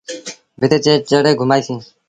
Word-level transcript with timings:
ڀت 0.59 0.73
تي 0.83 0.93
چڙهي 1.09 1.33
گھمآسيٚݩ۔ 1.39 1.81